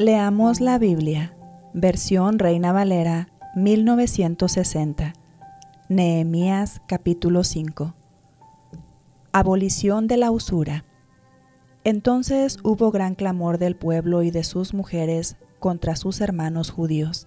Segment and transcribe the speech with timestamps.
[0.00, 1.36] Leamos la Biblia,
[1.74, 5.12] versión Reina Valera 1960.
[5.88, 7.96] Nehemías capítulo 5.
[9.32, 10.84] Abolición de la usura.
[11.82, 17.26] Entonces hubo gran clamor del pueblo y de sus mujeres contra sus hermanos judíos.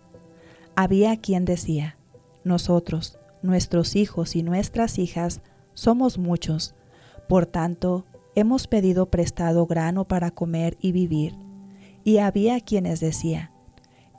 [0.73, 1.97] Había quien decía,
[2.45, 5.41] nosotros, nuestros hijos y nuestras hijas,
[5.73, 6.73] somos muchos,
[7.27, 11.35] por tanto, hemos pedido prestado grano para comer y vivir
[12.03, 13.51] y había quienes decían,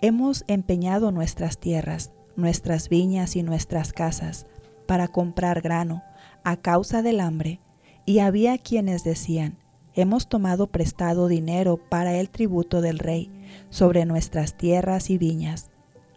[0.00, 4.46] hemos empeñado nuestras tierras, nuestras viñas y nuestras casas
[4.86, 6.02] para comprar grano
[6.44, 7.60] a causa del hambre,
[8.04, 9.58] y había quienes decían,
[9.94, 13.30] hemos tomado prestado dinero para el tributo del rey
[13.70, 15.70] sobre nuestras tierras y viñas.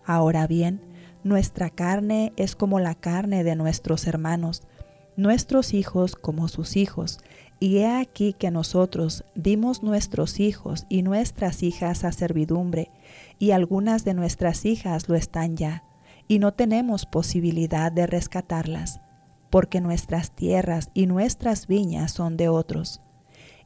[0.06, 0.82] Ahora bien,
[1.24, 4.64] nuestra carne es como la carne de nuestros hermanos,
[5.18, 7.20] nuestros hijos como sus hijos,
[7.60, 12.92] y he aquí que nosotros dimos nuestros hijos y nuestras hijas a servidumbre,
[13.40, 15.84] y algunas de nuestras hijas lo están ya,
[16.28, 19.00] y no tenemos posibilidad de rescatarlas,
[19.50, 23.02] porque nuestras tierras y nuestras viñas son de otros.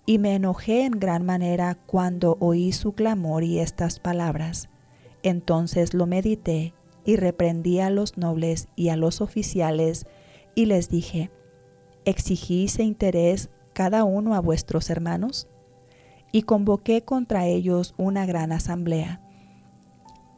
[0.05, 4.69] Y me enojé en gran manera cuando oí su clamor y estas palabras.
[5.23, 6.73] Entonces lo medité
[7.05, 10.05] y reprendí a los nobles y a los oficiales,
[10.53, 11.31] y les dije,
[12.05, 15.47] ¿exigís interés cada uno a vuestros hermanos?
[16.33, 19.21] Y convoqué contra ellos una gran asamblea.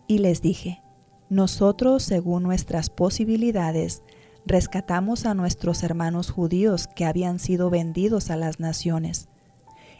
[0.06, 0.84] Y les dije,
[1.28, 4.04] nosotros, según nuestras posibilidades,
[4.46, 9.28] rescatamos a nuestros hermanos judíos que habían sido vendidos a las naciones.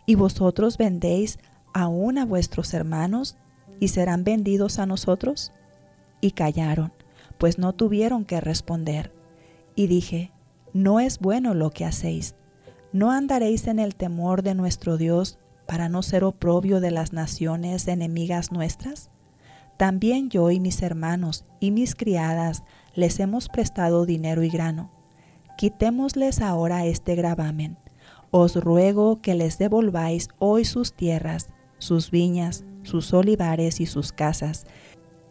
[0.06, 1.40] ¿Y vosotros vendéis
[1.74, 3.38] aún a vuestros hermanos
[3.80, 5.52] y serán vendidos a nosotros?
[6.22, 6.94] Y callaron,
[7.40, 9.12] pues no tuvieron que responder.
[9.74, 10.32] Y dije,
[10.74, 12.36] no es bueno lo que hacéis.
[12.94, 17.88] ¿No andaréis en el temor de nuestro Dios para no ser oprobio de las naciones
[17.88, 19.10] enemigas nuestras?
[19.78, 22.64] También yo y mis hermanos y mis criadas
[22.94, 24.92] les hemos prestado dinero y grano.
[25.58, 27.78] Quitémosles ahora este gravamen.
[28.30, 34.66] Os ruego que les devolváis hoy sus tierras, sus viñas, sus olivares y sus casas,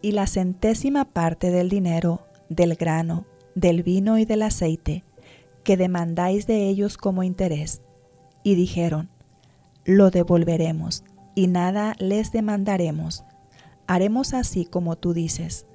[0.01, 5.03] y la centésima parte del dinero, del grano, del vino y del aceite,
[5.63, 7.81] que demandáis de ellos como interés.
[8.43, 9.09] Y dijeron,
[9.85, 11.03] lo devolveremos,
[11.35, 13.23] y nada les demandaremos.
[13.87, 15.65] Haremos así como tú dices.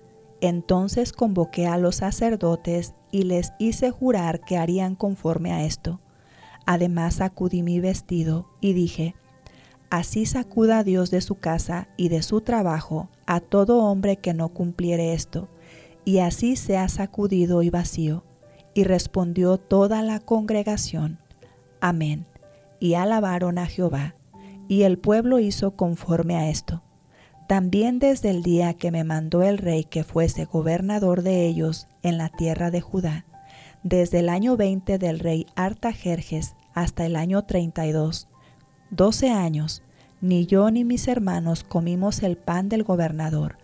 [0.40, 6.00] Entonces convoqué a los sacerdotes y les hice jurar que harían conforme a esto.
[6.66, 9.14] Además sacudí mi vestido y dije,
[9.88, 14.48] Así sacuda Dios de su casa y de su trabajo a todo hombre que no
[14.48, 15.48] cumpliere esto,
[16.04, 18.25] y así sea sacudido y vacío
[18.76, 21.18] y respondió toda la congregación,
[21.80, 22.26] Amén.
[22.78, 24.16] Y alabaron a Jehová.
[24.68, 26.82] Y el pueblo hizo conforme a esto.
[27.48, 32.18] También desde el día que me mandó el rey que fuese gobernador de ellos en
[32.18, 33.24] la tierra de Judá,
[33.82, 38.28] desde el año 20 del rey Artajerjes hasta el año 32,
[38.90, 39.82] doce años,
[40.20, 43.56] ni yo ni mis hermanos comimos el pan del gobernador,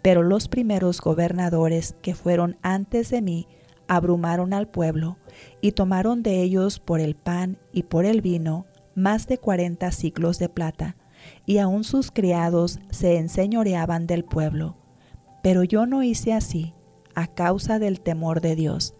[0.00, 3.48] pero los primeros gobernadores que fueron antes de mí
[3.90, 5.18] abrumaron al pueblo
[5.60, 10.38] y tomaron de ellos por el pan y por el vino más de cuarenta ciclos
[10.38, 10.96] de plata,
[11.44, 14.76] y aun sus criados se enseñoreaban del pueblo.
[15.42, 16.72] Pero yo no hice así,
[17.16, 18.94] a causa del temor de Dios.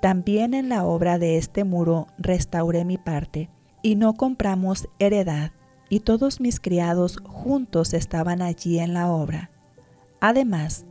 [0.00, 3.50] También en la obra de este muro restauré mi parte,
[3.82, 5.50] y no compramos heredad,
[5.88, 9.50] y todos mis criados juntos estaban allí en la obra.
[10.20, 10.84] Además,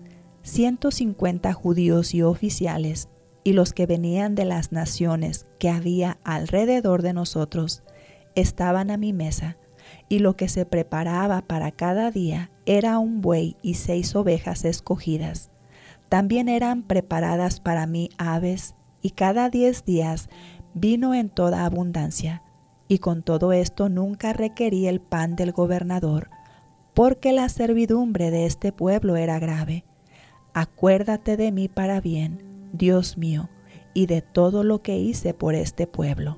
[0.44, 3.08] ciento cincuenta judíos y oficiales
[3.48, 7.82] y los que venían de las naciones que había alrededor de nosotros
[8.36, 9.56] estaban a mi mesa,
[10.10, 15.50] y lo que se preparaba para cada día era un buey y seis ovejas escogidas.
[16.10, 20.28] También eran preparadas para mí aves, y cada diez días
[20.74, 22.44] vino en toda abundancia.
[22.90, 26.30] Y con todo esto nunca requerí el pan del gobernador,
[26.94, 29.86] porque la servidumbre de este pueblo era grave.
[30.54, 33.50] Acuérdate de mí para bien, Dios mío,
[33.94, 36.38] y de todo lo que hice por este pueblo.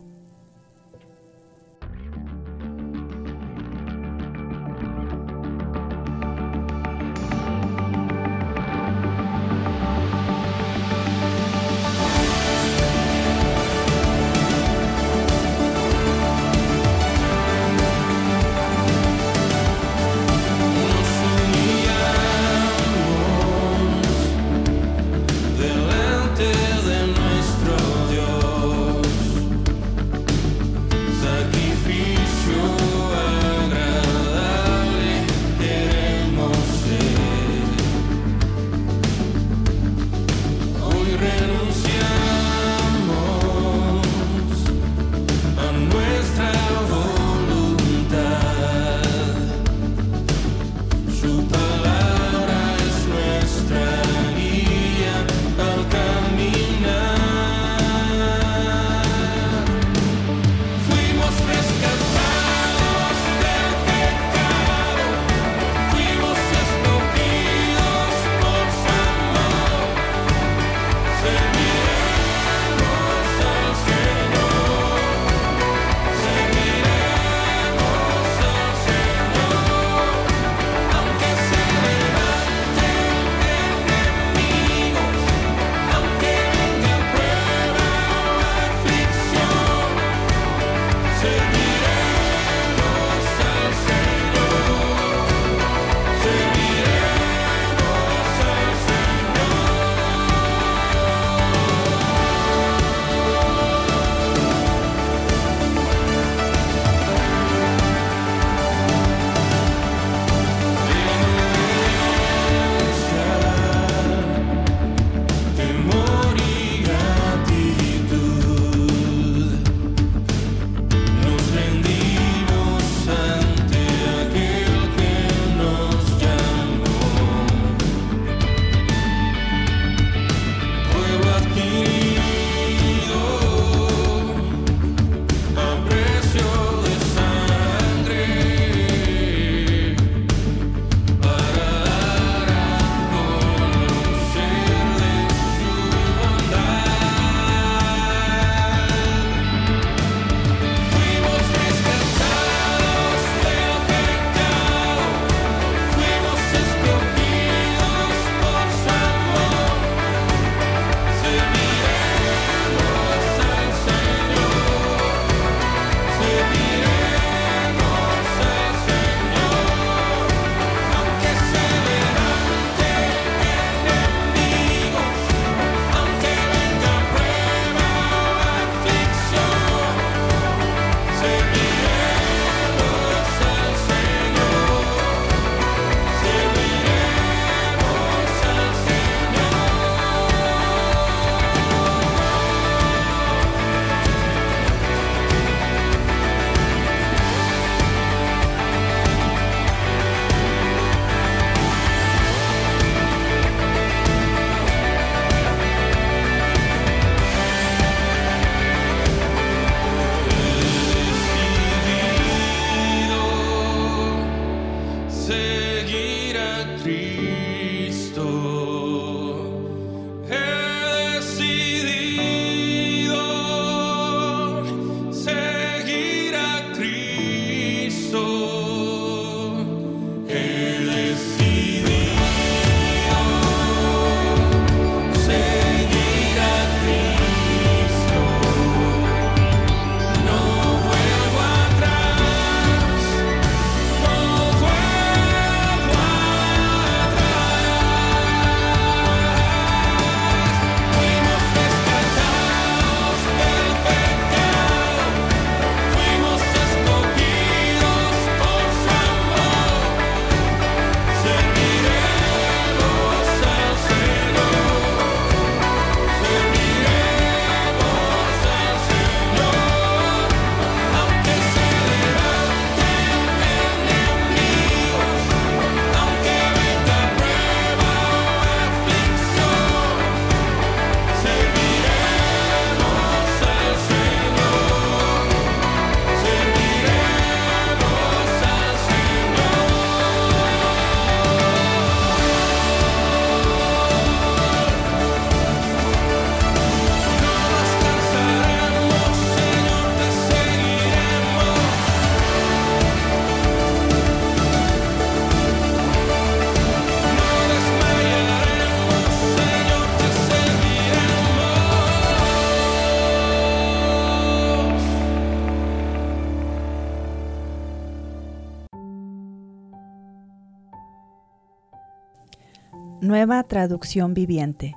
[323.01, 324.75] Nueva traducción viviente.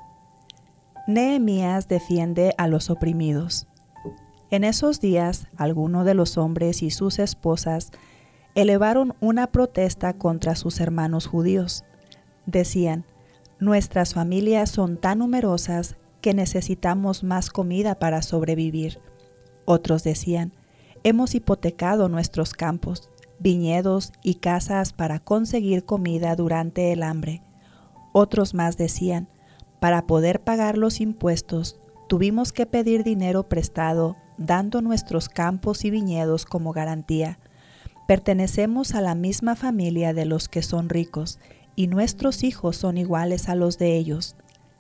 [1.09, 3.67] Nehemías defiende a los oprimidos.
[4.53, 7.91] En esos días, algunos de los hombres y sus esposas
[8.55, 11.83] elevaron una protesta contra sus hermanos judíos.
[12.47, 13.05] Decían,
[13.59, 19.01] nuestras familias son tan numerosas que necesitamos más comida para sobrevivir.
[19.65, 20.53] Otros decían,
[21.03, 23.11] hemos hipotecado nuestros campos,
[23.41, 27.43] viñedos y casas para conseguir comida durante el hambre
[28.13, 29.29] otros más decían,
[29.81, 36.45] para poder pagar los impuestos, tuvimos que pedir dinero prestado, dando nuestros campos y viñedos
[36.47, 37.41] como garantía.
[38.07, 41.41] Pertenecemos a la misma familia de los que son ricos,
[41.75, 44.37] y nuestros hijos son iguales a los de ellos.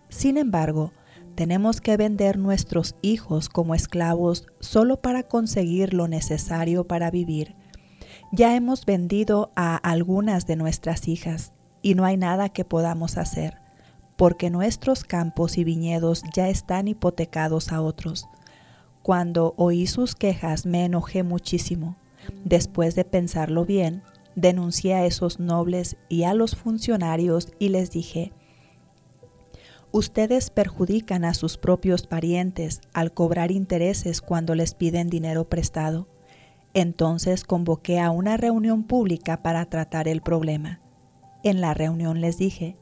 [0.08, 0.92] Sin embargo,
[1.34, 7.56] tenemos que vender nuestros hijos como esclavos solo para conseguir lo necesario para vivir.
[8.30, 13.58] Ya hemos vendido a algunas de nuestras hijas y no hay nada que podamos hacer,
[14.16, 18.28] porque nuestros campos y viñedos ya están hipotecados a otros.
[19.02, 21.96] Cuando oí sus quejas me enojé muchísimo.
[22.44, 24.02] Después de pensarlo bien,
[24.36, 28.32] denuncié a esos nobles y a los funcionarios y les dije,
[29.94, 36.08] Ustedes perjudican a sus propios parientes al cobrar intereses cuando les piden dinero prestado.
[36.72, 40.81] Entonces convoqué a una reunión pública para tratar el problema.
[41.42, 42.76] En la reunión les dije,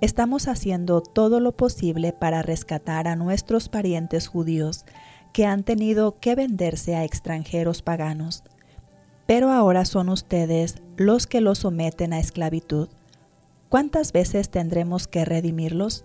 [0.00, 4.84] estamos haciendo todo lo posible para rescatar a nuestros parientes judíos
[5.32, 8.44] que han tenido que venderse a extranjeros paganos.
[9.26, 12.88] Pero ahora son ustedes los que los someten a esclavitud.
[13.68, 16.04] ¿Cuántas veces tendremos que redimirlos?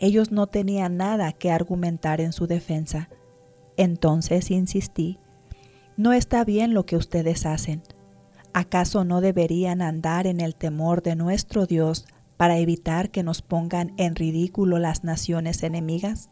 [0.00, 3.08] Ellos no tenían nada que argumentar en su defensa.
[3.78, 5.18] Entonces insistí,
[5.96, 7.82] no está bien lo que ustedes hacen
[8.58, 13.92] ¿Acaso no deberían andar en el temor de nuestro Dios para evitar que nos pongan
[13.98, 16.30] en ridículo las naciones enemigas?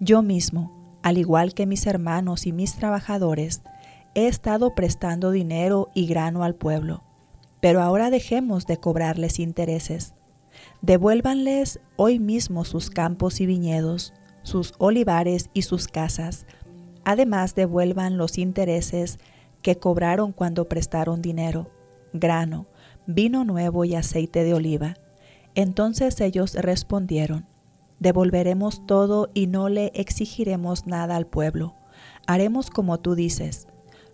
[0.00, 3.62] Yo mismo, al igual que mis hermanos y mis trabajadores,
[4.16, 7.04] he estado prestando dinero y grano al pueblo,
[7.60, 10.14] pero ahora dejemos de cobrarles intereses.
[10.82, 16.46] Devuélvanles hoy mismo sus campos y viñedos, sus olivares y sus casas.
[17.04, 19.20] Además, devuelvan los intereses
[19.64, 21.70] que cobraron cuando prestaron dinero,
[22.12, 22.66] grano,
[23.06, 24.98] vino nuevo y aceite de oliva.
[25.54, 27.46] Entonces ellos respondieron,
[27.98, 31.74] devolveremos todo y no le exigiremos nada al pueblo.
[32.26, 33.66] Haremos como tú dices.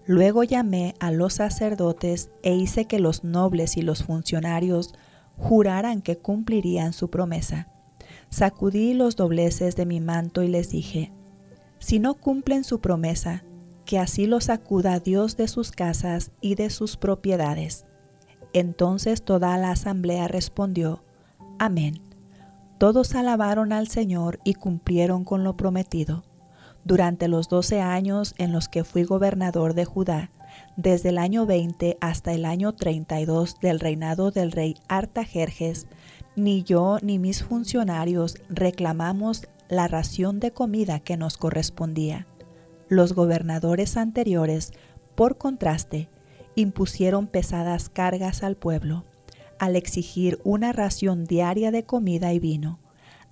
[0.06, 4.94] Luego llamé a los sacerdotes e hice que los nobles y los funcionarios
[5.36, 7.66] juraran que cumplirían su promesa.
[8.28, 11.12] Sacudí los dobleces de mi manto y les dije,
[11.80, 13.42] si no cumplen su promesa,
[13.90, 17.86] que así los sacuda Dios de sus casas y de sus propiedades.
[18.52, 21.02] Entonces toda la asamblea respondió,
[21.58, 22.00] Amén.
[22.78, 26.22] Todos alabaron al Señor y cumplieron con lo prometido.
[26.84, 30.30] Durante los doce años en los que fui gobernador de Judá,
[30.76, 35.88] desde el año 20 hasta el año 32 del reinado del rey Artajerjes,
[36.36, 42.28] ni yo ni mis funcionarios reclamamos la ración de comida que nos correspondía
[42.90, 44.72] los gobernadores anteriores,
[45.14, 46.10] por contraste,
[46.56, 49.04] impusieron pesadas cargas al pueblo,
[49.58, 52.80] al exigir una ración diaria de comida y vino,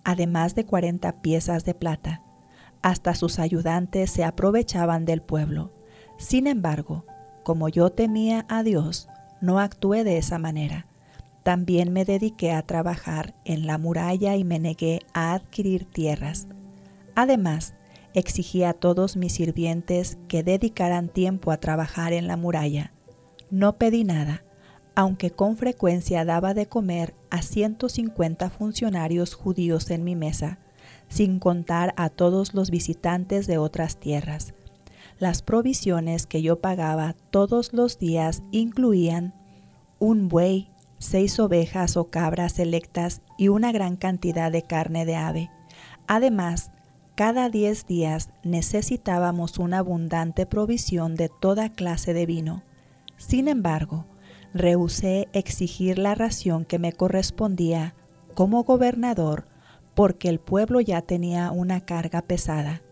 [0.05, 2.23] además de cuarenta piezas de plata.
[2.83, 5.73] Hasta sus ayudantes se aprovechaban del pueblo.
[6.19, 7.05] Sin embargo,
[7.43, 9.09] como yo temía a Dios,
[9.41, 10.87] no actué de esa manera.
[11.43, 16.47] También me dediqué a trabajar en la muralla y me negué a adquirir tierras.
[17.17, 17.75] Además,
[18.15, 22.93] exigí a todos mis sirvientes que dedicaran tiempo a trabajar en la muralla.
[23.51, 24.45] No pedí nada,
[24.95, 30.59] aunque con frecuencia daba de comer a 150 funcionarios judíos en mi mesa,
[31.09, 34.55] sin contar a todos los visitantes de otras tierras.
[35.19, 39.35] Las provisiones que yo pagaba todos los días incluían
[39.99, 45.51] un buey, seis ovejas o cabras selectas y una gran cantidad de carne de ave.
[46.07, 46.71] Además,
[47.19, 52.63] cada diez días necesitábamos una abundante provisión de toda clase de vino.
[53.17, 54.07] Sin embargo,
[54.55, 57.97] rehusé exigir la ración que me correspondía
[58.35, 59.49] como gobernador
[59.97, 62.83] porque el pueblo ya tenía una carga pesada.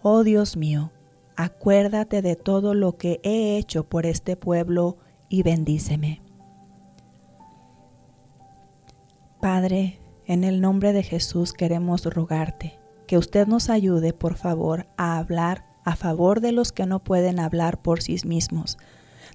[0.00, 0.90] Oh Dios mío,
[1.36, 4.96] acuérdate de todo lo que he hecho por este pueblo
[5.28, 6.22] y bendíceme.
[9.38, 12.78] Padre, en el nombre de Jesús queremos rogarte
[13.08, 17.40] que usted nos ayude, por favor, a hablar a favor de los que no pueden
[17.40, 18.78] hablar por sí mismos,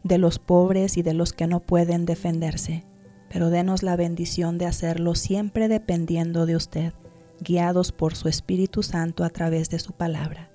[0.04, 2.86] de los pobres y de los que no pueden defenderse
[3.34, 6.94] pero denos la bendición de hacerlo siempre dependiendo de usted,
[7.40, 10.52] guiados por su Espíritu Santo a través de su palabra.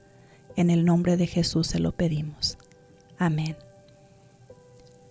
[0.55, 2.57] En el nombre de Jesús se lo pedimos.
[3.19, 3.57] Amén.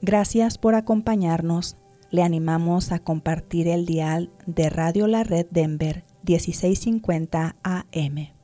[0.01, 1.75] Gracias por acompañarnos.
[2.09, 8.36] Le animamos a compartir el dial de Radio La Red Denver 1650 AM.